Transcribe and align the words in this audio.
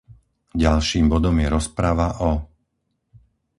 Ďalším 0.63 1.05
bodom 1.13 1.35
je 1.45 1.47
rozprava 1.55 2.07
o 2.25 2.31